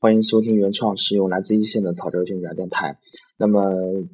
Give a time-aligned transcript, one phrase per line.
[0.00, 3.00] 欢迎收听原创，使用来自一线的草根君家电台。
[3.36, 3.60] 那么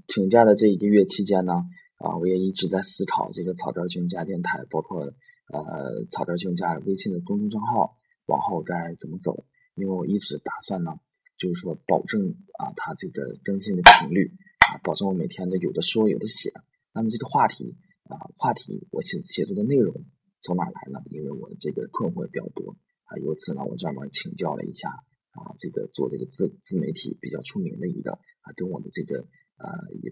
[0.08, 1.53] 请假的这一个月期间呢，
[1.99, 9.45] 啊，我也一直在思考这个草根君家电台，包括呃草根君家微信的公众账号往后该怎么走。
[9.75, 10.93] 因为我一直打算呢，
[11.36, 14.32] 就是说保证啊，它这个更新的频率
[14.66, 16.51] 啊，保证我每天的有的说有的写。
[16.95, 19.95] 那么这个话题啊，话题我写写作的内容
[20.41, 20.98] 从哪来呢？
[21.11, 22.75] 因为我这个困惑比较多。
[23.05, 24.89] 啊，由此呢，我专门请教了一下
[25.35, 29.19] 啊，这个做这个自自媒体比较出名的一个啊，跟我的这个
[29.59, 29.69] 呃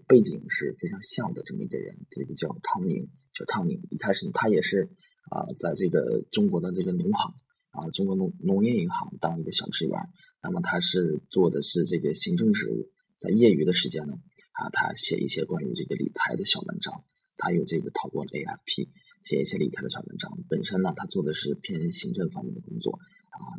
[0.07, 3.81] 背景是非常像的这么一个人，这个叫汤宁，叫汤宁。
[3.89, 4.89] 一开始他也是
[5.31, 7.33] 啊，在这个中国的这个农行
[7.71, 9.97] 啊，中国农农业银行当一个小职员。
[10.41, 14.13] 那么他是做的是这个行政职务，在业余的时间呢
[14.51, 17.03] 啊，他写一些关于这个理财的小文章，
[17.37, 18.89] 他有这个考过 AFP。
[19.23, 22.99] 写一些理财的小文章，本身呢，他做的是偏行政方面的工作，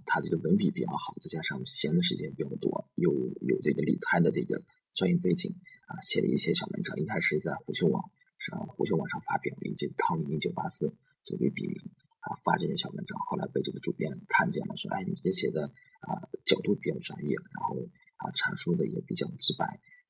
[0.06, 4.62] 他这个文笔比较好，再加上闲的时间比较多，有有这个理财的这个
[4.94, 5.54] 专业背景
[5.86, 6.96] 啊，写了一些小文章。
[6.98, 11.76] 一开始在虎嗅网上，虎嗅网上发表，以这个康宁一九八四作为笔名
[12.20, 13.18] 啊，发这些小文章。
[13.26, 15.66] 后来被这个主编看见了，说：“哎，你这写的
[16.00, 17.76] 啊，角度比较专业，然后
[18.16, 19.64] 啊，阐述的也比较直白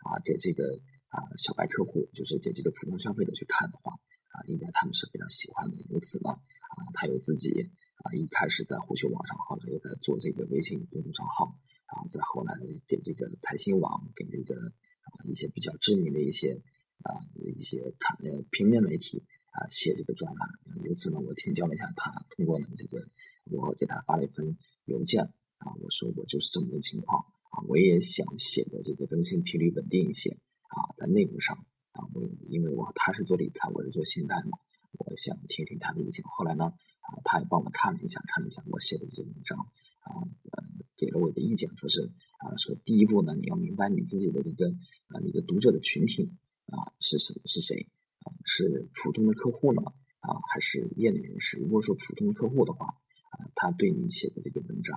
[0.04, 3.94] 啊，给这个啊小白客户，就是给这个普通消费者去看的话。”
[4.34, 5.76] 啊，应该他们是非常喜欢的。
[5.90, 7.70] 由此呢，啊，他有自己
[8.04, 11.56] 啊，一开始在虎嗅网上，后来又在做这个微信公众账号，
[11.88, 12.54] 然后再后来
[12.86, 16.60] 给这个财新网，给这个啊一些比较知名的一些
[17.02, 20.48] 啊一些看呃平面媒体啊写这个专栏。
[20.84, 23.08] 由此呢，我请教了一下他，通过呢这个，
[23.50, 25.24] 我给他发了一份邮件
[25.58, 30.30] 啊，我说我就是这么个情况啊，我也想写的这个更新频率稳定一些
[30.68, 31.56] 啊，在内容上。
[31.94, 34.58] 啊，我因为我他是做理财，我是做信贷嘛，
[34.98, 36.24] 我想听听他的意见。
[36.26, 36.72] 后来呢，
[37.04, 39.58] 啊，他也帮我看了一下，看了一下我写的这些文章，
[40.00, 40.64] 啊，呃，
[40.96, 44.68] 给了我的意见，说是啊，说第一步呢，你要明白你自己的这个
[45.08, 46.32] 啊，你的读者的群体
[46.66, 47.88] 啊是什是谁
[48.20, 49.82] 啊，是普通的客户呢
[50.20, 51.58] 啊，还是业内人士？
[51.58, 54.96] 如果说普通的客户的话，啊，他对你写的这个文章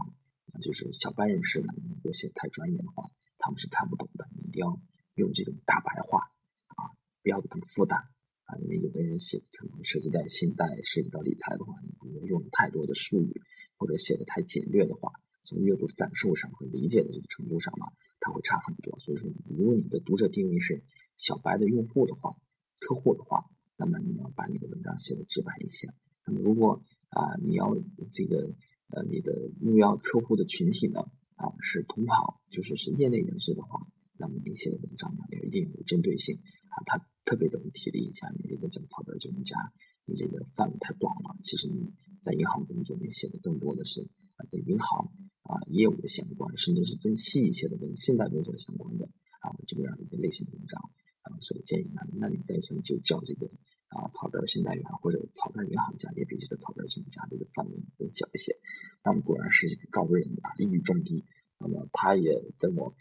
[0.54, 3.04] 啊，就是小白人士呢，如果写太专业的话，
[3.38, 4.28] 他们是看不懂的。
[4.36, 4.80] 你一定要
[5.16, 6.20] 用这种大白话
[6.68, 6.96] 啊。
[7.22, 8.00] 不要给他们负担
[8.46, 13.42] 啊，因为有的人写可能涉及到信贷、涉及到理财的话，你不用太多的术语，
[13.78, 15.12] 或者写的太简略的话，
[15.44, 17.86] 从阅读的感受上和理解的这个程度上呢，
[18.20, 19.00] 它会差很多。
[19.00, 20.84] 所以说，如果你的读者定位是
[21.16, 22.36] 小白的用户的话、
[22.80, 23.46] 客户的话，
[23.78, 25.88] 那么你要把你的文章写的直白一些。
[26.26, 27.76] 那么如果啊，你要
[28.12, 28.54] 这个
[28.90, 31.02] 呃，你的目标客户的群体呢
[31.36, 36.36] 啊是同行，就是是业内人士的话，那么你写的文章呢要一定有针对性
[36.70, 37.00] 啊，它。
[37.28, 39.58] 特别容易提了一下，你这个讲草的就能加，
[40.06, 41.36] 你这个范围太广了。
[41.44, 41.92] 其实你
[42.22, 44.08] 在银行工作，你写的更多的是
[44.52, 45.12] 跟银行
[45.44, 49.06] 啊业务的相关，甚至是更细一些的跟信贷工作相关的
[49.42, 50.80] 啊这个样一个类型的文章
[51.22, 51.36] 啊。
[51.42, 53.48] 所以建议呢，那你干脆就叫这个
[53.88, 58.56] 啊草根信贷员或者草根银行家，也比这个草根信贷家这个范围更小一些。
[59.04, 61.24] 那么果然是一个高人啊，一语中的。
[61.60, 62.94] 那么他也跟我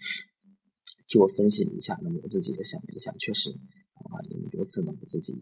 [1.06, 3.50] 替我分析了一下，那么我自己也想了一下，确实。
[3.96, 4.20] 啊，
[4.52, 5.34] 由此呢，我自己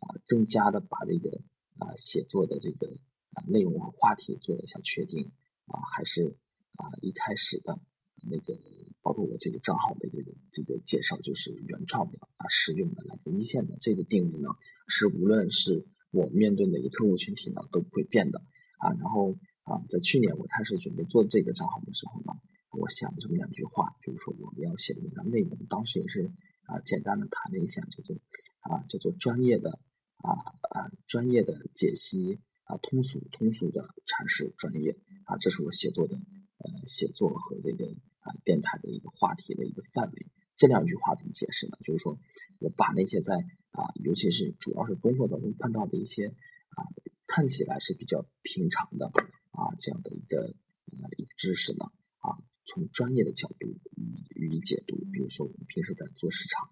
[0.00, 1.42] 啊，更加的把这个
[1.78, 2.96] 啊写作的这个
[3.32, 5.30] 啊内容和话题做了一下确定
[5.66, 6.36] 啊，还是
[6.76, 7.80] 啊一开始的
[8.28, 8.58] 那个，
[9.02, 14.48] 包括我这个账号的这个这个介绍，就是原创的啊，实用的，来自一线的这个定位呢，
[14.88, 18.40] 是无论是我面对哪个客户群体呢，都不会变的
[18.78, 18.92] 啊。
[19.00, 22.32] 然后啊，在去年我开始准备做这个账号的时候呢，
[22.70, 26.32] 我想了这么两句话，就是说我们要写的文章内容，当时也是。
[26.64, 28.16] 啊，简单的谈了一下，叫做
[28.60, 29.80] 啊，叫做专业的
[30.18, 30.30] 啊
[30.70, 32.38] 啊专业的解析
[32.72, 37.84] 啊，通俗通俗的阐释专业啊，这是我写作的呃写作和这个
[38.20, 40.26] 啊电台的一个话题的一个范围。
[40.56, 41.76] 这两句话怎么解释呢？
[41.84, 42.18] 就是说
[42.60, 43.34] 我把那些在
[43.72, 46.80] 啊，尤其是主要是工作当中碰到的一些啊
[47.26, 49.06] 看起来是比较平常的
[49.50, 51.84] 啊这样的一个呃一个知识呢
[52.20, 52.40] 啊。
[52.64, 53.66] 从专业的角度
[54.36, 56.64] 予以解读，比如说我们平时在做市场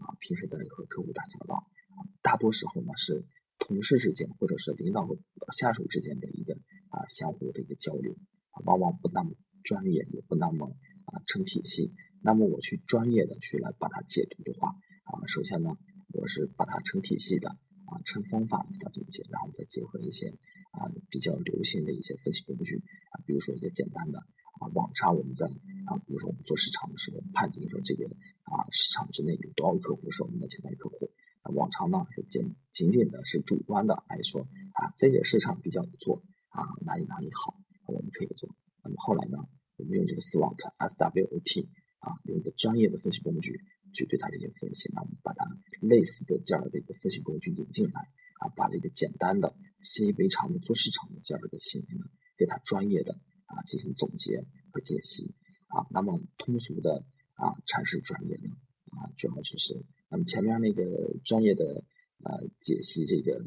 [0.00, 3.26] 啊，平时在和客户打交道啊，大多时候呢是
[3.58, 5.16] 同事之间或者是领导和
[5.52, 6.54] 下属之间的一个
[6.88, 8.12] 啊相互的一个交流
[8.50, 9.30] 啊，往往不那么
[9.62, 11.92] 专业，也不那么啊成体系。
[12.20, 14.70] 那么我去专业的去来把它解读的话
[15.04, 15.70] 啊，首先呢，
[16.12, 17.50] 我是把它成体系的
[17.86, 20.28] 啊，成方法给它总结，然后再结合一些
[20.72, 22.76] 啊比较流行的一些分析工具
[23.10, 24.18] 啊，比如说一个简单的。
[24.60, 25.46] 啊，往常我们在
[25.86, 31.10] 啊，比如说我们做市场的时候，判定说这个啊市场之内有多少客户是我们的潜在客户。
[31.42, 34.46] 啊，往常呢是仅仅仅的是主观的来说
[34.96, 37.54] 这个市场比较不错啊，哪里哪里好，
[37.86, 38.48] 我们可以做。
[38.82, 39.38] 那么后来呢，
[39.76, 41.68] 我们用这个 SWOT，S W O T
[41.98, 43.60] 啊，用一个专业的分析工具
[43.94, 44.90] 去对它进行分析。
[44.92, 45.44] 那我们把它
[45.80, 48.00] 类似的这样的一个分析工具引进来
[48.40, 52.04] 啊，把这个简单的习以为常的做市场的这样的一个行为呢，
[52.36, 55.34] 给它专业的啊进行总结和解析
[55.68, 55.86] 啊。
[55.90, 57.04] 那么通俗的
[57.34, 58.48] 啊阐释专业的
[58.90, 60.82] 啊，主要就是那么前面那个
[61.24, 61.84] 专业的
[62.24, 63.46] 呃解析这个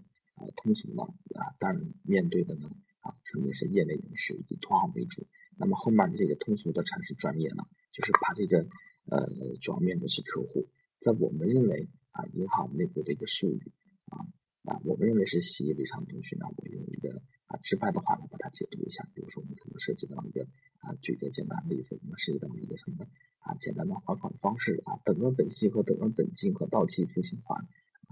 [0.56, 1.03] 通俗呢
[1.39, 2.69] 啊，当然面对的呢。
[3.06, 5.27] 啊，肯定是业内人士以及同行为主。
[5.57, 7.62] 那么后面的这个通俗的阐释专业呢，
[7.92, 8.65] 就是把这个
[9.12, 9.30] 呃
[9.62, 10.68] 主要面对是客户，
[11.00, 13.71] 在我们认为啊银行内部的一个术语
[14.09, 14.25] 啊
[14.63, 19.07] 啊，我们认为是习以为常的东西呢，我用一个啊直白的话来把它解读一下。
[19.13, 20.42] 比如说我们可能涉及到一个
[20.80, 23.06] 啊，举个简单的例子，我们涉及到一个什么
[23.42, 27.63] 啊简单的还款方式啊，等额本息和等额本金和到期自行还，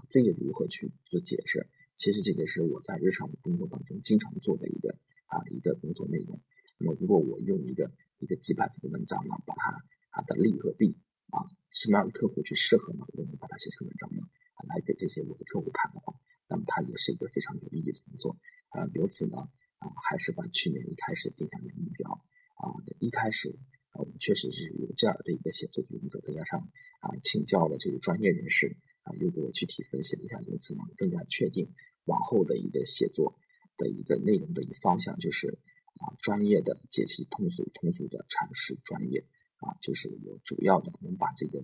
[0.08, 1.66] 这个如何去做解释？
[1.96, 4.90] 其实这个是我在日常工作当中经常做的一个
[5.26, 6.40] 啊一个工作内容。
[6.78, 9.70] 那么如果我用一个一个几百字的文章呢，把它
[10.10, 10.96] 啊的利和弊
[11.30, 13.06] 啊什么样的客户去适合呢？
[13.14, 14.22] 我们把它写成文章呢，
[14.54, 16.14] 啊来给这些我的客户看的话，
[16.48, 18.36] 那么它也是一个非常有意义的工作。
[18.70, 19.38] 啊，由此呢
[19.78, 22.10] 啊还是把去年一开始定下的目标
[22.56, 23.56] 啊一开始
[23.90, 26.60] 啊我们确实是有这样的一个写作原则，再加上
[27.00, 28.76] 啊请教了这个专业人士。
[29.04, 31.70] 啊，又给我具体分析了一下，由此呢，更加确定
[32.04, 33.38] 往后的一个写作
[33.76, 35.58] 的一个内容的一个方向，就是
[36.00, 39.24] 啊，专业的解析通俗，通俗的阐释专业
[39.58, 41.62] 啊，就是我主要的能把这个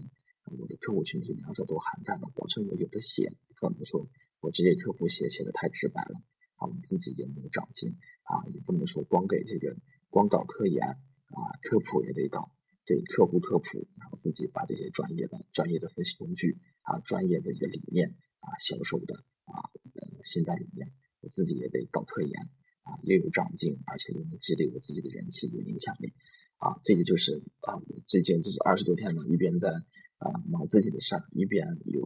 [0.59, 4.07] 我的客户群体两者都涵盖了，保证我有的写，可能说
[4.41, 6.21] 我这些客户写写的太直白了
[6.57, 7.91] 啊，我自己也没有长进
[8.25, 9.75] 啊，也不能说光给这个
[10.11, 12.53] 光搞科研啊，科普也得搞。
[12.87, 16.59] 对客户科普，然后自己把这些专业的、专业的分析工具
[16.91, 18.11] 啊、专业的一个理念
[18.41, 19.15] 啊、销售的
[19.45, 19.55] 啊、
[19.95, 20.91] 呃新的理念，
[21.21, 22.43] 我自己也得搞科研
[22.83, 26.13] 啊，又有长进，而且又能积累我自己的人气、有影响力
[26.57, 26.81] 啊。
[26.83, 29.71] 这个就是啊，最近这是二十多天呢，一边在
[30.19, 32.01] 啊忙自己的事儿，一边有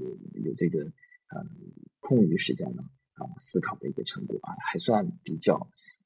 [0.45, 0.85] 有这个
[1.33, 1.41] 呃
[2.01, 2.83] 空余时间呢
[3.15, 5.55] 啊思考的一个成果啊，还算比较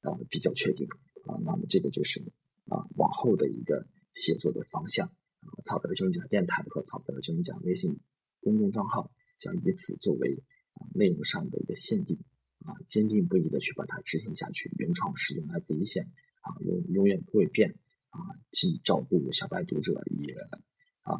[0.03, 0.87] 呃比较确定
[1.25, 1.35] 啊。
[1.43, 2.21] 那么这个就是
[2.67, 3.85] 啊往后的一个。
[4.15, 7.97] 写作的方向啊，草根专家电台和草根专家微信
[8.41, 10.43] 公众账号将以此作为
[10.73, 12.17] 啊内容上的一个限定
[12.59, 14.71] 啊，坚定不移的去把它执行下去。
[14.77, 17.77] 原创是用来自一线啊，永永远不会变
[18.09, 18.19] 啊，
[18.51, 20.33] 既照顾小白读者，也
[21.01, 21.19] 啊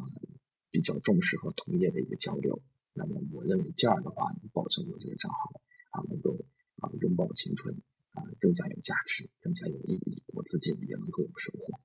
[0.70, 2.62] 比较重视和同业的一个交流。
[2.92, 6.36] 那么我认为这样的话，能保证我这个账号啊能够
[6.76, 7.74] 啊拥抱青春
[8.12, 11.78] 啊更加有价值，更加有意义，我自己也能够有收获。